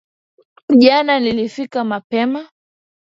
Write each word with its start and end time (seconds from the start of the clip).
Jana 0.81 1.19
nilifika 1.19 1.83
mapema 1.83 2.49